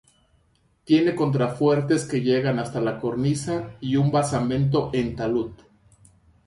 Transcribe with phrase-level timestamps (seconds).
[0.83, 5.51] Tiene contrafuertes que llegan hasta la cornisa y un basamento en talud.